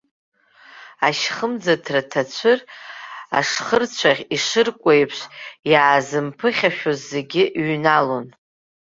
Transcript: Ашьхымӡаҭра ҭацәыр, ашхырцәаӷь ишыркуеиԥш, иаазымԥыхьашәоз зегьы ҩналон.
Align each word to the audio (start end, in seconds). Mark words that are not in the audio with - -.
Ашьхымӡаҭра 1.07 2.01
ҭацәыр, 2.11 2.59
ашхырцәаӷь 3.37 4.23
ишыркуеиԥш, 4.35 5.19
иаазымԥыхьашәоз 5.71 6.99
зегьы 7.11 7.43
ҩналон. 7.65 8.25